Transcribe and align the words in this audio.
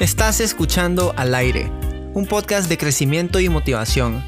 Estás 0.00 0.40
escuchando 0.40 1.12
Al 1.18 1.34
aire, 1.34 1.70
un 2.14 2.24
podcast 2.24 2.70
de 2.70 2.78
crecimiento 2.78 3.38
y 3.38 3.50
motivación. 3.50 4.24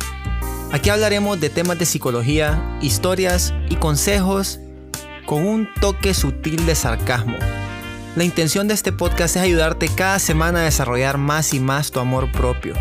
Aquí 0.71 0.91
hablaremos 0.91 1.41
de 1.41 1.49
temas 1.49 1.79
de 1.79 1.87
psicología, 1.87 2.79
historias 2.83 3.55
y 3.71 3.77
consejos 3.77 4.61
con 5.25 5.47
un 5.47 5.67
toque 5.81 6.13
sutil 6.13 6.67
de 6.67 6.75
sarcasmo. 6.75 7.39
La 8.17 8.25
intención 8.25 8.69
de 8.69 8.75
este 8.75 8.93
podcast 8.93 9.37
es 9.37 9.43
ayudarte 9.43 9.89
cada 9.89 10.19
semana 10.19 10.61
a 10.61 10.65
desarrollar 10.65 11.17
más 11.17 11.55
y 11.55 11.59
más 11.59 11.91
tu 11.91 12.01
amor 12.01 12.31
propio. 12.33 12.75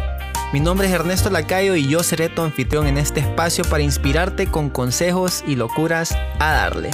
Mi 0.51 0.59
nombre 0.59 0.89
es 0.89 0.93
Ernesto 0.93 1.29
Lacayo 1.29 1.75
y 1.75 1.87
yo 1.87 2.03
seré 2.03 2.27
tu 2.27 2.41
anfitrión 2.41 2.87
en 2.87 2.97
este 2.97 3.21
espacio 3.21 3.63
para 3.63 3.83
inspirarte 3.83 4.47
con 4.47 4.69
consejos 4.69 5.45
y 5.47 5.55
locuras 5.55 6.11
a 6.39 6.51
darle. 6.51 6.89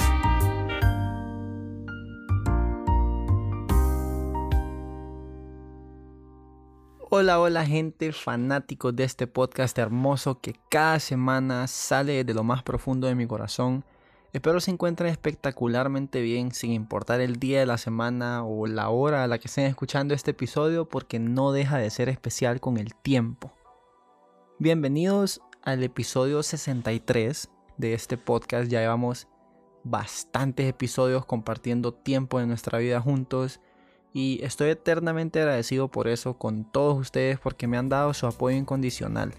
Hola, 7.10 7.40
hola 7.40 7.64
gente 7.64 8.12
fanáticos 8.12 8.94
de 8.94 9.04
este 9.04 9.26
podcast 9.26 9.78
hermoso 9.78 10.42
que 10.42 10.56
cada 10.68 11.00
semana 11.00 11.66
sale 11.66 12.22
de 12.22 12.34
lo 12.34 12.44
más 12.44 12.62
profundo 12.62 13.06
de 13.06 13.14
mi 13.14 13.26
corazón. 13.26 13.82
Espero 14.34 14.60
se 14.60 14.72
encuentren 14.72 15.10
espectacularmente 15.10 16.20
bien 16.20 16.52
sin 16.52 16.70
importar 16.70 17.22
el 17.22 17.36
día 17.36 17.60
de 17.60 17.64
la 17.64 17.78
semana 17.78 18.44
o 18.44 18.66
la 18.66 18.90
hora 18.90 19.24
a 19.24 19.26
la 19.26 19.38
que 19.38 19.48
estén 19.48 19.64
escuchando 19.64 20.12
este 20.12 20.32
episodio 20.32 20.86
porque 20.86 21.18
no 21.18 21.50
deja 21.50 21.78
de 21.78 21.88
ser 21.88 22.10
especial 22.10 22.60
con 22.60 22.76
el 22.76 22.94
tiempo. 22.94 23.54
Bienvenidos 24.58 25.40
al 25.62 25.82
episodio 25.84 26.42
63 26.42 27.48
de 27.78 27.94
este 27.94 28.18
podcast. 28.18 28.70
Ya 28.70 28.80
llevamos 28.80 29.28
bastantes 29.82 30.68
episodios 30.68 31.24
compartiendo 31.24 31.94
tiempo 31.94 32.38
de 32.38 32.46
nuestra 32.46 32.78
vida 32.80 33.00
juntos 33.00 33.60
y 34.12 34.40
estoy 34.42 34.70
eternamente 34.70 35.40
agradecido 35.40 35.88
por 35.88 36.08
eso 36.08 36.34
con 36.34 36.64
todos 36.64 36.98
ustedes 36.98 37.38
porque 37.38 37.66
me 37.66 37.76
han 37.76 37.88
dado 37.88 38.14
su 38.14 38.26
apoyo 38.26 38.56
incondicional. 38.56 39.34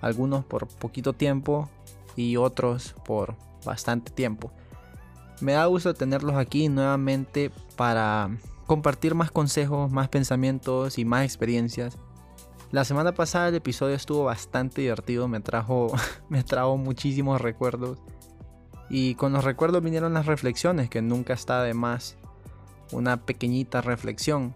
Algunos 0.00 0.44
por 0.44 0.68
poquito 0.68 1.12
tiempo 1.12 1.68
y 2.16 2.36
otros 2.36 2.94
por 3.04 3.36
bastante 3.64 4.12
tiempo. 4.12 4.52
Me 5.40 5.52
da 5.52 5.66
gusto 5.66 5.94
tenerlos 5.94 6.36
aquí 6.36 6.68
nuevamente 6.68 7.50
para 7.76 8.30
compartir 8.66 9.14
más 9.14 9.30
consejos, 9.30 9.90
más 9.90 10.08
pensamientos 10.08 10.98
y 10.98 11.04
más 11.04 11.24
experiencias. 11.24 11.98
La 12.70 12.84
semana 12.84 13.14
pasada 13.14 13.48
el 13.48 13.54
episodio 13.56 13.94
estuvo 13.94 14.24
bastante 14.24 14.82
divertido, 14.82 15.28
me 15.28 15.40
trajo, 15.40 15.92
me 16.28 16.42
trajo 16.42 16.76
muchísimos 16.76 17.40
recuerdos. 17.40 17.98
Y 18.90 19.14
con 19.14 19.32
los 19.32 19.44
recuerdos 19.44 19.82
vinieron 19.82 20.14
las 20.14 20.26
reflexiones, 20.26 20.90
que 20.90 21.02
nunca 21.02 21.32
está 21.32 21.62
de 21.62 21.74
más 21.74 22.16
una 22.92 23.24
pequeñita 23.24 23.80
reflexión. 23.80 24.54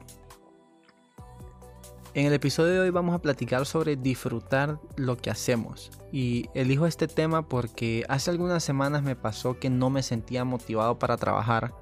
En 2.14 2.26
el 2.26 2.32
episodio 2.32 2.72
de 2.72 2.80
hoy 2.80 2.90
vamos 2.90 3.14
a 3.14 3.20
platicar 3.20 3.64
sobre 3.66 3.94
disfrutar 3.94 4.80
lo 4.96 5.16
que 5.16 5.30
hacemos. 5.30 5.90
Y 6.10 6.46
elijo 6.54 6.86
este 6.86 7.06
tema 7.06 7.48
porque 7.48 8.04
hace 8.08 8.30
algunas 8.30 8.64
semanas 8.64 9.02
me 9.02 9.14
pasó 9.14 9.58
que 9.58 9.70
no 9.70 9.90
me 9.90 10.02
sentía 10.02 10.44
motivado 10.44 10.98
para 10.98 11.16
trabajar. 11.16 11.74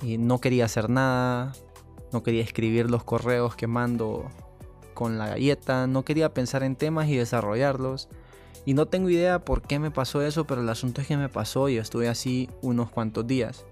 Y 0.00 0.18
no 0.18 0.40
quería 0.40 0.64
hacer 0.64 0.90
nada, 0.90 1.52
no 2.12 2.22
quería 2.22 2.42
escribir 2.42 2.90
los 2.90 3.04
correos 3.04 3.54
que 3.54 3.66
mando 3.66 4.28
con 4.94 5.18
la 5.18 5.28
galleta, 5.28 5.86
no 5.86 6.04
quería 6.04 6.34
pensar 6.34 6.62
en 6.62 6.74
temas 6.74 7.08
y 7.08 7.16
desarrollarlos. 7.16 8.08
Y 8.64 8.74
no 8.74 8.86
tengo 8.86 9.10
idea 9.10 9.44
por 9.44 9.62
qué 9.62 9.78
me 9.78 9.90
pasó 9.90 10.22
eso, 10.22 10.46
pero 10.46 10.60
el 10.60 10.68
asunto 10.68 11.00
es 11.00 11.06
que 11.06 11.16
me 11.16 11.28
pasó 11.28 11.68
y 11.68 11.76
estuve 11.76 12.08
así 12.08 12.48
unos 12.62 12.90
cuantos 12.90 13.26
días. 13.26 13.64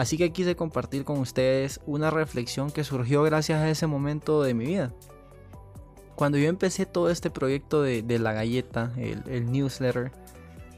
Así 0.00 0.16
que 0.16 0.32
quise 0.32 0.56
compartir 0.56 1.04
con 1.04 1.18
ustedes 1.18 1.78
una 1.84 2.08
reflexión 2.08 2.70
que 2.70 2.84
surgió 2.84 3.22
gracias 3.22 3.60
a 3.60 3.68
ese 3.68 3.86
momento 3.86 4.42
de 4.42 4.54
mi 4.54 4.64
vida. 4.64 4.94
Cuando 6.14 6.38
yo 6.38 6.48
empecé 6.48 6.86
todo 6.86 7.10
este 7.10 7.28
proyecto 7.28 7.82
de, 7.82 8.18
la 8.18 8.32
galleta, 8.32 8.94
el, 8.96 9.52
newsletter, 9.52 10.10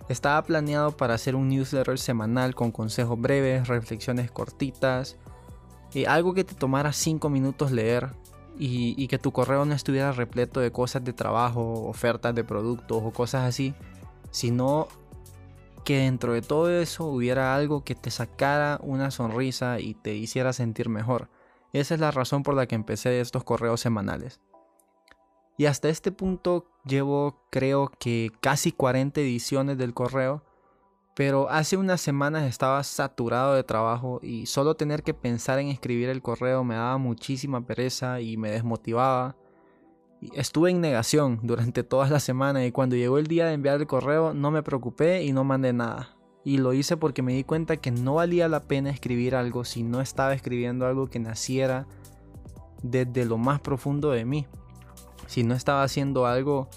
estaba 0.09 0.43
planeado 0.43 0.97
para 0.97 1.15
hacer 1.15 1.37
un 1.37 1.51
newsletter 1.51 2.01
semanal 2.01 2.57
con 2.57 2.73
consejos 2.73 3.17
breves, 3.17 3.69
reflexiones 3.69 4.29
cortitas, 4.33 5.19
algo 6.09 6.35
que 6.35 6.43
te 6.43 6.57
tomara 6.57 6.93
5 6.93 7.29
minutos 7.29 7.71
leer 7.71 8.09
y, 8.59 9.01
y, 9.01 9.07
que 9.07 9.21
tu 9.21 9.31
correo 9.31 9.65
no 9.65 9.73
estuviera 9.73 10.11
repleto 10.11 10.59
de 10.59 10.73
cosas 10.73 11.05
de 11.05 11.13
trabajo, 11.13 11.85
ofertas 11.85 12.35
de 12.35 12.43
productos 12.43 13.01
o 13.01 13.13
cosas 13.13 13.45
así, 13.45 13.73
sino 14.33 14.89
que 15.85 15.99
dentro 15.99 16.33
de 16.33 16.43
todo 16.43 16.71
eso 16.71 17.05
hubiera 17.05 17.55
algo 17.55 17.85
que 17.85 17.95
te 17.95 18.11
sacara 18.11 18.79
una 18.83 19.11
sonrisa 19.11 19.81
y 19.81 19.95
te 19.95 20.15
hiciera 20.15 20.53
sentir 20.53 20.89
mejor. 20.89 21.29
Esa 21.73 21.95
es 21.95 22.01
la 22.01 22.11
razón 22.11 22.43
por 22.43 22.55
la 22.55 22.67
que 22.67 22.75
empecé 22.75 23.21
estos 23.21 23.45
correos 23.45 23.81
semanales. 23.81 24.41
Y 25.57 25.67
hasta 25.67 25.89
este 25.89 26.13
punto 26.13 26.67
llevo 26.85 27.43
creo 27.51 27.91
que 27.99 28.31
casi 28.41 28.73
40 28.73 29.21
ediciones 29.21 29.79
del 29.79 29.95
correo, 29.95 30.43
pero 31.15 31.51
hace 31.51 31.77
unas 31.77 32.01
semanas 32.01 32.45
estaba 32.45 32.83
saturado 32.85 33.55
de 33.55 33.65
trabajo 33.65 34.21
y 34.23 34.47
solo 34.47 34.77
tener 34.77 35.03
que 35.03 35.15
pensar 35.15 35.59
en 35.59 35.69
escribir 35.69 36.09
el 36.09 36.23
correo 36.23 36.65
me 36.65 36.75
daba 36.75 36.97
muchísima 36.97 37.67
pereza 37.67 38.21
y 38.21 38.37
me 38.37 38.51
desmotivaba. 38.51 39.37
Estuve 40.35 40.71
en 40.71 40.81
negación 40.81 41.41
durante 41.43 41.83
toda 41.83 42.09
la 42.09 42.21
semana 42.21 42.65
y 42.65 42.71
cuando 42.71 42.95
llegó 42.95 43.19
el 43.19 43.27
día 43.27 43.47
de 43.47 43.55
enviar 43.55 43.81
el 43.81 43.89
correo 43.89 44.35
no 44.35 44.53
me 44.53 44.63
preocupé 44.63 45.25
y 45.25 45.33
no 45.33 45.43
mandé 45.43 45.73
nada. 45.73 46.17
Y 46.45 46.59
lo 46.59 46.73
hice 46.73 46.97
porque 46.97 47.23
me 47.23 47.35
di 47.35 47.45
cuenta 47.45 47.77
que 47.77 47.91
no 47.91 48.15
valía 48.15 48.49
la 48.49 48.61
pena 48.61 48.91
escribir 48.91 49.35
algo 49.35 49.65
si 49.65 49.83
no 49.83 50.01
estaba 50.01 50.35
escribiendo 50.35 50.87
algo 50.87 51.09
que 51.09 51.19
naciera 51.19 51.87
desde 52.83 53.25
lo 53.25 53.37
más 53.37 53.61
profundo 53.61 54.11
de 54.11 54.25
mí. 54.25 54.47
Si 55.27 55.43
no 55.43 55.55
estaba 55.55 55.83
haciendo 55.83 56.27
algo 56.27 56.69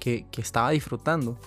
que, 0.00 0.26
que 0.30 0.40
estaba 0.40 0.70
disfrutando. 0.70 1.38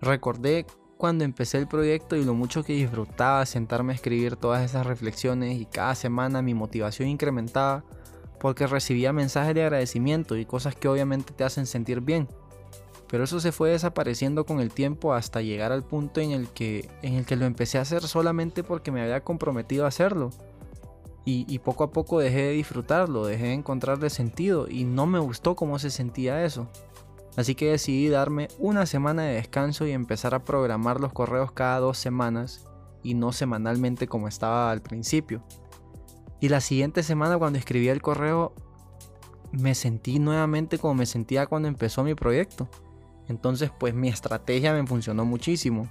Recordé 0.00 0.66
cuando 0.96 1.24
empecé 1.24 1.58
el 1.58 1.66
proyecto 1.66 2.16
y 2.16 2.24
lo 2.24 2.34
mucho 2.34 2.62
que 2.62 2.72
disfrutaba 2.72 3.44
sentarme 3.46 3.92
a 3.92 3.96
escribir 3.96 4.36
todas 4.36 4.64
esas 4.64 4.86
reflexiones 4.86 5.60
y 5.60 5.66
cada 5.66 5.94
semana 5.94 6.42
mi 6.42 6.54
motivación 6.54 7.08
incrementaba 7.08 7.84
porque 8.38 8.66
recibía 8.66 9.12
mensajes 9.12 9.54
de 9.54 9.62
agradecimiento 9.62 10.36
y 10.36 10.46
cosas 10.46 10.74
que 10.74 10.88
obviamente 10.88 11.32
te 11.32 11.44
hacen 11.44 11.66
sentir 11.66 12.00
bien. 12.00 12.28
Pero 13.08 13.24
eso 13.24 13.38
se 13.40 13.52
fue 13.52 13.70
desapareciendo 13.70 14.44
con 14.44 14.60
el 14.60 14.72
tiempo 14.72 15.14
hasta 15.14 15.40
llegar 15.40 15.72
al 15.72 15.84
punto 15.84 16.20
en 16.20 16.32
el 16.32 16.48
que, 16.48 16.88
en 17.02 17.14
el 17.14 17.24
que 17.24 17.36
lo 17.36 17.46
empecé 17.46 17.78
a 17.78 17.82
hacer 17.82 18.02
solamente 18.02 18.64
porque 18.64 18.90
me 18.90 19.00
había 19.00 19.22
comprometido 19.22 19.84
a 19.84 19.88
hacerlo. 19.88 20.30
Y, 21.24 21.44
y 21.48 21.58
poco 21.58 21.84
a 21.84 21.90
poco 21.90 22.20
dejé 22.20 22.42
de 22.42 22.52
disfrutarlo, 22.52 23.26
dejé 23.26 23.46
de 23.46 23.52
encontrarle 23.54 24.10
sentido 24.10 24.68
y 24.68 24.84
no 24.84 25.06
me 25.06 25.18
gustó 25.18 25.56
cómo 25.56 25.78
se 25.78 25.90
sentía 25.90 26.44
eso. 26.44 26.68
Así 27.36 27.54
que 27.54 27.70
decidí 27.70 28.08
darme 28.08 28.48
una 28.58 28.86
semana 28.86 29.22
de 29.22 29.34
descanso 29.34 29.86
y 29.86 29.92
empezar 29.92 30.34
a 30.34 30.44
programar 30.44 31.00
los 31.00 31.12
correos 31.12 31.52
cada 31.52 31.80
dos 31.80 31.98
semanas 31.98 32.64
y 33.02 33.14
no 33.14 33.32
semanalmente 33.32 34.08
como 34.08 34.26
estaba 34.26 34.70
al 34.70 34.80
principio. 34.80 35.44
Y 36.40 36.48
la 36.48 36.60
siguiente 36.60 37.02
semana 37.02 37.38
cuando 37.38 37.58
escribí 37.58 37.88
el 37.88 38.02
correo 38.02 38.52
me 39.52 39.74
sentí 39.74 40.18
nuevamente 40.18 40.78
como 40.78 40.94
me 40.94 41.06
sentía 41.06 41.46
cuando 41.46 41.68
empezó 41.68 42.04
mi 42.04 42.14
proyecto. 42.14 42.68
Entonces 43.28 43.70
pues 43.76 43.94
mi 43.94 44.08
estrategia 44.08 44.72
me 44.72 44.86
funcionó 44.86 45.24
muchísimo. 45.24 45.88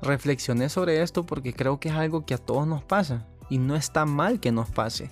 Reflexioné 0.00 0.68
sobre 0.68 1.02
esto 1.02 1.24
porque 1.24 1.52
creo 1.52 1.78
que 1.78 1.88
es 1.90 1.94
algo 1.94 2.24
que 2.24 2.34
a 2.34 2.38
todos 2.38 2.66
nos 2.66 2.82
pasa. 2.82 3.26
Y 3.50 3.58
no 3.58 3.76
está 3.76 4.06
mal 4.06 4.40
que 4.40 4.50
nos 4.50 4.70
pase. 4.70 5.10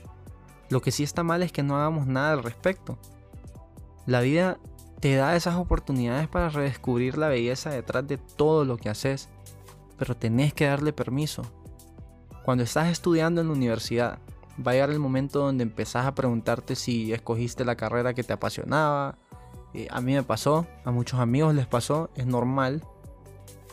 Lo 0.70 0.80
que 0.80 0.92
sí 0.92 1.02
está 1.02 1.22
mal 1.22 1.42
es 1.42 1.52
que 1.52 1.62
no 1.62 1.76
hagamos 1.76 2.06
nada 2.06 2.32
al 2.32 2.42
respecto. 2.42 2.98
La 4.06 4.20
vida 4.20 4.58
te 5.00 5.14
da 5.14 5.36
esas 5.36 5.56
oportunidades 5.56 6.28
para 6.28 6.48
redescubrir 6.48 7.18
la 7.18 7.28
belleza 7.28 7.70
detrás 7.70 8.06
de 8.06 8.16
todo 8.16 8.64
lo 8.64 8.76
que 8.76 8.88
haces. 8.88 9.28
Pero 9.98 10.16
tenés 10.16 10.54
que 10.54 10.66
darle 10.66 10.92
permiso. 10.92 11.42
Cuando 12.44 12.64
estás 12.64 12.88
estudiando 12.88 13.40
en 13.40 13.48
la 13.48 13.52
universidad, 13.52 14.18
va 14.66 14.72
a 14.72 14.74
llegar 14.74 14.90
el 14.90 14.98
momento 14.98 15.40
donde 15.40 15.62
empezás 15.62 16.06
a 16.06 16.14
preguntarte 16.14 16.74
si 16.74 17.12
escogiste 17.12 17.64
la 17.64 17.76
carrera 17.76 18.14
que 18.14 18.24
te 18.24 18.32
apasionaba. 18.32 19.18
Eh, 19.74 19.88
a 19.90 20.00
mí 20.00 20.14
me 20.14 20.22
pasó, 20.22 20.66
a 20.84 20.90
muchos 20.90 21.20
amigos 21.20 21.54
les 21.54 21.66
pasó, 21.66 22.10
es 22.14 22.26
normal. 22.26 22.82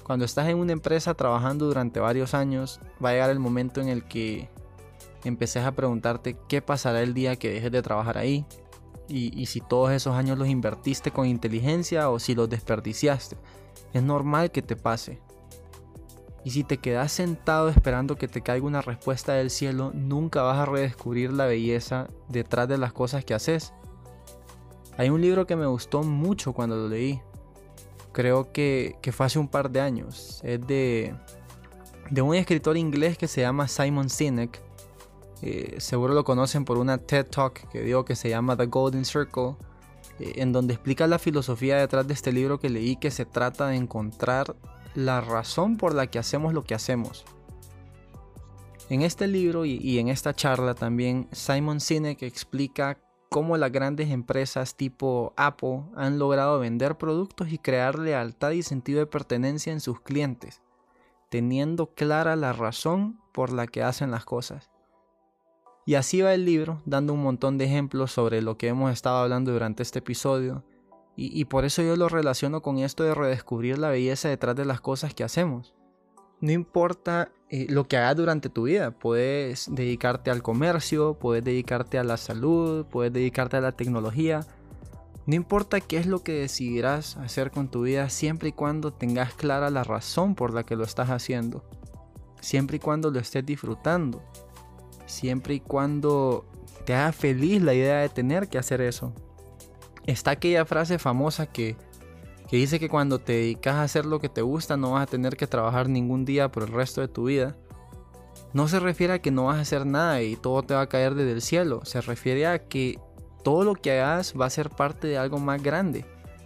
Cuando 0.04 0.26
estás 0.26 0.48
en 0.48 0.58
una 0.58 0.74
empresa 0.74 1.14
trabajando 1.14 1.66
durante 1.66 2.00
varios 2.00 2.34
años, 2.34 2.80
va 3.04 3.10
a 3.10 3.14
llegar 3.14 3.30
el 3.30 3.40
momento 3.40 3.82
en 3.82 3.90
el 3.90 4.04
que 4.04 4.50
empeces 5.24 5.66
a 5.66 5.74
preguntarte 5.74 6.38
qué 6.48 6.62
pasará 6.62 7.02
el 7.02 7.14
día 7.14 7.36
que 7.36 7.52
dejes 7.52 7.72
de 7.72 7.82
trabajar 7.82 8.18
ahí. 8.18 8.46
Y 9.10 9.46
si 9.46 9.62
todos 9.62 9.92
esos 9.92 10.16
años 10.16 10.38
los 10.38 10.50
invertiste 10.50 11.12
con 11.12 11.28
inteligencia 11.28 12.10
o 12.10 12.20
si 12.20 12.36
los 12.36 12.50
desperdiciaste. 12.50 13.38
Es 13.94 14.04
normal 14.04 14.52
que 14.52 14.62
te 14.62 14.76
pase. 14.76 15.22
Y 16.48 16.52
si 16.52 16.64
te 16.64 16.78
quedas 16.78 17.12
sentado 17.12 17.68
esperando 17.68 18.16
que 18.16 18.30
te 18.30 18.42
caiga 18.42 18.66
una 18.66 18.82
respuesta 18.82 19.34
del 19.34 19.50
cielo, 19.50 19.92
nunca 19.94 20.44
vas 20.44 20.58
a 20.58 20.66
redescubrir 20.66 21.34
la 21.34 21.46
belleza 21.46 22.08
detrás 22.30 22.70
de 22.70 22.78
las 22.78 22.94
cosas 22.94 23.26
que 23.26 23.34
haces. 23.34 23.74
Hay 24.98 25.10
un 25.10 25.20
libro 25.20 25.46
que 25.46 25.58
me 25.58 25.66
gustó 25.66 26.04
mucho 26.04 26.54
cuando 26.54 26.78
lo 26.78 26.88
leí. 26.88 27.20
Creo 28.14 28.54
que, 28.54 28.98
fue 29.12 29.26
hace 29.26 29.40
un 29.40 29.50
par 29.50 29.70
de 29.70 29.82
años. 29.82 30.40
Es 30.42 30.66
de, 30.66 31.14
de 32.12 32.22
un 32.22 32.34
escritor 32.34 32.78
inglés 32.78 33.18
que 33.18 33.28
se 33.28 33.42
llama 33.42 33.68
Simon 33.68 34.10
Sinek. 34.10 34.62
Eh, 35.42 35.76
seguro 35.80 36.14
lo 36.14 36.24
conocen 36.24 36.64
por 36.64 36.78
una 36.78 36.98
TED 36.98 37.26
Talk 37.26 37.68
que 37.70 37.82
dio 37.82 38.06
que 38.06 38.16
se 38.16 38.30
llama 38.30 38.56
The 38.56 38.68
Golden 38.68 39.04
Circle, 39.04 39.58
eh, 40.22 40.32
en 40.38 40.54
donde 40.54 40.76
explica 40.76 41.08
la 41.08 41.20
filosofía 41.20 41.76
detrás 41.76 42.08
de 42.08 42.14
este 42.14 42.32
libro 42.32 42.58
que 42.58 42.70
leí 42.70 42.96
que 42.96 43.12
se 43.12 43.26
trata 43.26 43.68
de 43.68 43.76
encontrar 43.76 44.56
la 44.98 45.22
razón 45.22 45.78
por 45.78 45.94
la 45.94 46.08
que 46.08 46.18
hacemos 46.18 46.56
lo 46.56 46.64
que 46.64 46.74
hacemos. 46.74 47.24
En 48.90 49.04
este 49.04 49.28
libro 49.28 49.64
y, 49.64 50.00
en 50.00 50.08
esta 50.08 50.34
charla 50.34 50.74
también 50.74 51.28
Simon 51.32 51.80
Sinek 51.80 52.24
explica 52.24 52.98
cómo 53.30 53.58
las 53.58 53.72
grandes 53.72 54.10
empresas 54.10 54.76
tipo 54.76 55.34
Apple 55.38 55.84
han 55.96 56.18
logrado 56.18 56.58
vender 56.58 56.98
productos 56.98 57.52
y 57.52 57.60
crear 57.60 58.00
lealtad 58.00 58.52
y 58.52 58.64
sentido 58.64 58.98
de 58.98 59.06
pertenencia 59.06 59.72
en 59.72 59.82
sus 59.82 60.02
clientes, 60.02 60.64
teniendo 61.30 61.94
clara 61.94 62.36
la 62.36 62.52
razón 62.54 63.22
por 63.34 63.54
la 63.54 63.68
que 63.68 63.84
hacen 63.84 64.10
las 64.10 64.26
cosas. 64.26 64.72
Y 65.86 65.94
así 65.94 66.22
va 66.22 66.34
el 66.34 66.44
libro, 66.44 66.82
dando 66.86 67.14
un 67.14 67.22
montón 67.22 67.60
de 67.60 67.66
ejemplos 67.66 68.12
sobre 68.12 68.42
lo 68.42 68.58
que 68.58 68.70
hemos 68.70 68.92
estado 68.92 69.18
hablando 69.18 69.52
durante 69.52 69.84
este 69.84 70.00
episodio, 70.00 70.64
y, 71.20 71.46
por 71.46 71.66
eso 71.66 71.82
yo 71.82 71.96
lo 71.96 72.10
relaciono 72.10 72.62
con 72.62 72.78
esto 72.78 73.04
de 73.04 73.16
redescubrir 73.16 73.80
la 73.80 73.90
belleza 73.90 74.30
detrás 74.30 74.56
de 74.56 74.66
las 74.66 74.82
cosas 74.82 75.16
que 75.16 75.24
hacemos. 75.24 75.74
No 76.42 76.52
importa 76.52 77.32
eh, 77.50 77.66
lo 77.70 77.88
que 77.88 77.98
hagas 77.98 78.16
durante 78.16 78.50
tu 78.50 78.64
vida, 78.66 78.92
puedes 78.92 79.66
dedicarte 79.74 80.30
al 80.30 80.44
comercio, 80.44 81.16
puedes 81.16 81.44
dedicarte 81.44 81.98
a 81.98 82.04
la 82.04 82.18
salud, 82.18 82.86
puedes 82.86 83.12
dedicarte 83.12 83.58
a 83.58 83.62
la 83.62 83.72
tecnología. 83.72 84.46
No 85.26 85.34
importa 85.34 85.82
qué 85.82 85.98
es 85.98 86.06
lo 86.06 86.22
que 86.22 86.34
decidirás 86.34 87.18
hacer 87.18 87.50
con 87.50 87.72
tu 87.72 87.82
vida, 87.82 88.10
siempre 88.10 88.50
y 88.50 88.52
cuando 88.52 88.94
tengas 88.94 89.34
clara 89.34 89.72
la 89.72 89.84
razón 89.84 90.36
por 90.36 90.54
la 90.54 90.62
que 90.64 90.76
lo 90.76 90.84
estás 90.84 91.10
haciendo. 91.10 91.64
Siempre 92.42 92.78
y 92.78 92.80
cuando 92.80 93.10
lo 93.10 93.18
estés 93.18 93.44
disfrutando. 93.44 94.22
Siempre 95.08 95.56
y 95.56 95.60
cuando 95.62 96.46
te 96.86 96.94
haga 96.94 97.12
feliz 97.12 97.64
la 97.64 97.74
idea 97.74 98.02
de 98.02 98.10
tener 98.10 98.50
que 98.50 98.60
hacer 98.60 98.82
eso. 98.82 99.16
Está 100.08 100.32
aquella 100.32 100.66
frase 100.66 100.98
famosa 100.98 101.46
que 101.46 101.78
que 102.48 102.58
dice 102.58 102.80
que 102.80 102.90
cuando 102.90 103.20
te 103.20 103.34
dedicas 103.34 103.76
a 103.76 103.84
hacer 103.84 104.06
lo 104.06 104.20
que 104.20 104.30
te 104.30 104.42
gusta 104.42 104.78
no 104.78 104.94
vas 104.94 105.04
a 105.04 105.12
tener 105.12 105.36
que 105.36 105.48
trabajar 105.48 105.90
ningún 105.90 106.24
día 106.24 106.50
por 106.50 106.64
el 106.64 106.70
resto 106.70 107.02
de 107.02 107.10
tu 107.10 107.26
vida. 107.26 107.58
No 108.54 108.68
se 108.68 108.80
refiere 108.80 109.14
a 109.14 109.20
que 109.20 109.32
no 109.32 109.46
vas 109.46 109.58
a 109.58 109.62
hacer 109.62 109.86
nada 109.86 110.22
y 110.22 110.38
todo 110.38 110.64
te 110.64 110.74
va 110.74 110.82
a 110.82 110.90
caer 110.90 111.16
desde 111.16 111.34
el 111.34 111.42
cielo, 111.42 111.84
se 111.84 112.00
refiere 112.00 112.48
a 112.48 112.60
que 112.68 113.00
todo 113.44 113.64
lo 113.64 113.76
que 113.76 114.00
hagas 114.00 114.34
va 114.40 114.46
a 114.46 114.50
ser 114.50 114.70
parte 114.70 115.08
de 115.08 115.18
algo 115.18 115.40
más 115.40 115.62
grande, 115.62 116.06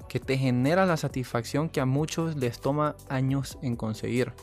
que 0.10 0.20
te 0.20 0.38
genera 0.38 0.86
la 0.86 0.98
satisfacción 0.98 1.70
que 1.70 1.80
a 1.80 1.86
muchos 1.86 2.36
les 2.36 2.60
toma 2.60 2.96
años 3.08 3.60
en 3.62 3.76
conseguir. 3.76 4.34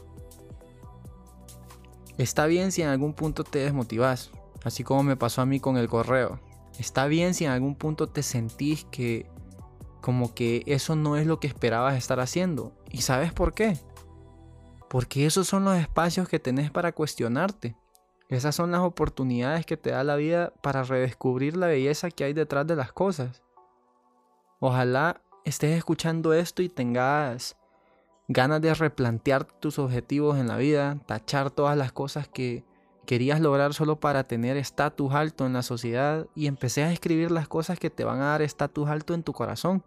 Está 2.16 2.46
bien 2.46 2.70
si 2.70 2.82
en 2.82 2.88
algún 2.88 3.12
punto 3.12 3.42
te 3.42 3.58
desmotivas, 3.58 4.30
así 4.62 4.84
como 4.84 5.02
me 5.02 5.16
pasó 5.16 5.42
a 5.42 5.46
mí 5.46 5.58
con 5.58 5.76
el 5.76 5.88
correo. 5.88 6.40
Está 6.78 7.06
bien 7.06 7.34
si 7.34 7.44
en 7.44 7.50
algún 7.50 7.74
punto 7.74 8.08
te 8.08 8.22
sentís 8.22 8.84
que 8.84 9.26
como 10.00 10.34
que 10.34 10.62
eso 10.66 10.94
no 10.94 11.16
es 11.16 11.26
lo 11.26 11.40
que 11.40 11.48
esperabas 11.48 11.96
estar 11.96 12.20
haciendo. 12.20 12.72
¿Y 12.90 13.02
sabes 13.02 13.32
por 13.32 13.52
qué? 13.52 13.78
Porque 14.88 15.26
esos 15.26 15.48
son 15.48 15.64
los 15.64 15.76
espacios 15.76 16.28
que 16.28 16.38
tenés 16.38 16.70
para 16.70 16.92
cuestionarte. 16.92 17.76
Esas 18.28 18.54
son 18.54 18.70
las 18.70 18.80
oportunidades 18.80 19.66
que 19.66 19.76
te 19.76 19.90
da 19.90 20.04
la 20.04 20.16
vida 20.16 20.52
para 20.62 20.82
redescubrir 20.82 21.56
la 21.56 21.66
belleza 21.66 22.10
que 22.10 22.24
hay 22.24 22.32
detrás 22.32 22.66
de 22.66 22.76
las 22.76 22.92
cosas. 22.92 23.42
Ojalá 24.60 25.20
estés 25.44 25.76
escuchando 25.76 26.32
esto 26.32 26.62
y 26.62 26.68
tengas 26.68 27.56
ganas 28.28 28.60
de 28.60 28.74
replantear 28.74 29.44
tus 29.44 29.78
objetivos 29.78 30.38
en 30.38 30.48
la 30.48 30.58
vida, 30.58 30.98
tachar 31.06 31.50
todas 31.50 31.76
las 31.76 31.92
cosas 31.92 32.28
que 32.28 32.64
querías 33.08 33.40
lograr 33.40 33.72
solo 33.72 33.98
para 33.98 34.24
tener 34.24 34.58
estatus 34.58 35.14
alto 35.14 35.46
en 35.46 35.54
la 35.54 35.62
sociedad 35.62 36.26
y 36.34 36.46
empecé 36.46 36.84
a 36.84 36.92
escribir 36.92 37.30
las 37.30 37.48
cosas 37.48 37.78
que 37.78 37.88
te 37.88 38.04
van 38.04 38.20
a 38.20 38.26
dar 38.26 38.42
estatus 38.42 38.86
alto 38.86 39.14
en 39.14 39.22
tu 39.22 39.32
corazón. 39.32 39.82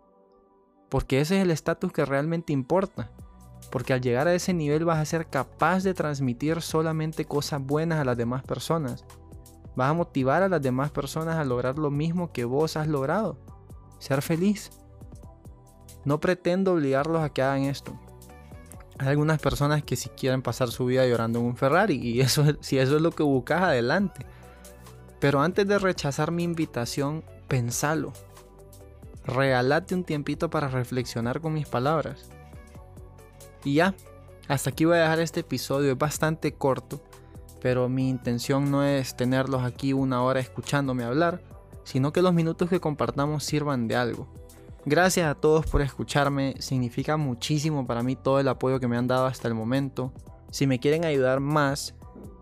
Porque 0.90 1.22
ese 1.22 1.38
es 1.38 1.44
el 1.44 1.52
estatus 1.52 1.94
que 1.94 2.04
realmente 2.04 2.52
importa. 2.52 3.12
Porque 3.70 3.94
al 3.94 4.02
llegar 4.02 4.28
a 4.28 4.34
ese 4.34 4.56
nivel 4.56 4.86
vas 4.86 4.98
a 4.98 5.06
ser 5.06 5.28
capaz 5.28 5.84
de 5.84 5.94
transmitir 5.94 6.64
solamente 6.64 7.26
cosas 7.26 7.62
buenas 7.64 8.00
a 8.00 8.06
las 8.06 8.18
demás 8.18 8.42
personas. 8.42 9.06
Vas 9.76 9.92
a 9.92 9.94
motivar 9.94 10.42
a 10.42 10.50
las 10.50 10.64
demás 10.64 10.90
personas 10.90 11.36
a 11.36 11.46
lograr 11.46 11.78
lo 11.78 11.92
mismo 11.92 12.32
que 12.32 12.44
vos 12.44 12.76
has 12.76 12.88
logrado. 12.88 13.38
Ser 14.00 14.24
feliz. 14.24 14.72
No 16.06 16.20
pretendo 16.20 16.74
obligarlos 16.74 17.22
a 17.22 17.30
que 17.30 17.44
hagan 17.44 17.66
esto. 17.66 18.00
Hay 19.02 19.08
algunas 19.08 19.42
personas 19.42 19.84
que 19.84 19.96
si 19.96 20.10
quieren 20.10 20.44
pasar 20.44 20.70
su 20.70 20.86
vida 20.86 21.08
llorando 21.08 21.40
en 21.40 21.46
un 21.46 21.58
Ferrari 21.58 21.96
y 21.96 22.22
eso, 22.22 22.46
si 22.62 22.78
eso 22.78 22.98
es 22.98 23.02
lo 23.02 23.10
que 23.10 23.24
buscas, 23.24 23.64
adelante. 23.64 24.28
Pero 25.20 25.42
antes 25.42 25.68
de 25.68 25.80
rechazar 25.80 26.30
mi 26.32 26.44
invitación, 26.44 27.24
pensalo. 27.48 28.14
Regalate 29.26 29.96
un 29.96 30.04
tiempito 30.04 30.52
para 30.52 30.68
reflexionar 30.68 31.42
con 31.42 31.54
mis 31.54 31.68
palabras. 31.68 32.30
Y 33.64 33.76
ya, 33.76 33.96
hasta 34.48 34.70
aquí 34.70 34.86
voy 34.86 34.98
a 34.98 35.02
dejar 35.02 35.20
este 35.20 35.40
episodio, 35.40 35.94
es 35.94 35.98
bastante 35.98 36.54
corto, 36.54 37.02
pero 37.60 37.90
mi 37.90 38.08
intención 38.08 38.70
no 38.70 38.84
es 38.84 39.16
tenerlos 39.18 39.64
aquí 39.64 39.94
una 39.94 40.22
hora 40.22 40.40
escuchándome 40.40 41.06
hablar, 41.06 41.42
sino 41.86 42.14
que 42.14 42.22
los 42.22 42.36
minutos 42.36 42.70
que 42.70 42.80
compartamos 42.80 43.44
sirvan 43.44 43.88
de 43.88 43.96
algo. 43.96 44.28
Gracias 44.86 45.28
a 45.28 45.36
todos 45.36 45.68
por 45.68 45.82
escucharme, 45.82 46.56
significa 46.60 47.16
muchísimo 47.16 47.86
para 47.86 48.02
mí 48.02 48.16
todo 48.16 48.40
el 48.40 48.48
apoyo 48.48 48.80
que 48.80 48.88
me 48.88 48.98
han 48.98 49.08
dado 49.08 49.28
hasta 49.28 49.48
el 49.48 49.54
momento. 49.54 50.12
Si 50.50 50.66
me 50.66 50.80
quieren 50.80 51.06
ayudar 51.06 51.40
más, 51.40 51.94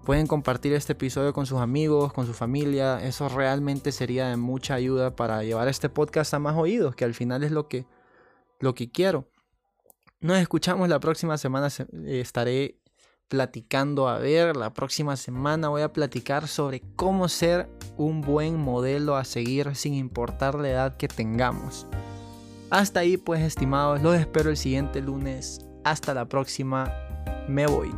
pueden 0.05 0.25
compartir 0.25 0.71
este 0.71 0.93
episodio 0.93 1.33
con 1.33 1.45
sus 1.45 1.59
amigos, 1.59 2.13
con 2.13 2.25
su 2.25 2.33
familia, 2.33 3.03
eso 3.03 3.27
realmente 3.27 3.91
sería 3.91 4.29
de 4.29 4.37
mucha 4.37 4.75
ayuda 4.75 5.17
para 5.17 5.43
llevar 5.43 5.67
este 5.67 5.89
podcast 5.89 6.33
a 6.33 6.39
más 6.39 6.55
oídos, 6.55 6.95
que 6.95 7.03
al 7.03 7.13
final 7.13 7.43
es 7.43 7.51
lo 7.51 7.67
que, 7.67 7.85
lo 8.61 8.73
que 8.73 8.89
quiero. 8.89 9.29
Nos 10.21 10.37
escuchamos 10.37 10.87
la 10.87 11.01
próxima 11.01 11.37
semana, 11.37 11.67
estaré 12.05 12.79
platicando, 13.27 14.07
a 14.07 14.17
ver, 14.17 14.55
la 14.55 14.73
próxima 14.73 15.17
semana 15.17 15.67
voy 15.67 15.81
a 15.81 15.91
platicar 15.91 16.47
sobre 16.47 16.81
cómo 16.95 17.27
ser 17.27 17.69
un 17.97 18.21
buen 18.21 18.57
modelo 18.57 19.17
a 19.17 19.25
seguir 19.25 19.75
sin 19.75 19.93
importar 19.93 20.55
la 20.55 20.69
edad 20.69 20.97
que 20.97 21.09
tengamos. 21.09 21.85
Hasta 22.71 22.99
ahí 22.99 23.17
pues 23.17 23.41
estimados, 23.41 24.01
los 24.01 24.15
espero 24.15 24.49
el 24.49 24.57
siguiente 24.57 25.01
lunes. 25.01 25.65
Hasta 25.83 26.13
la 26.13 26.25
próxima, 26.25 26.91
me 27.47 27.65
voy. 27.65 27.91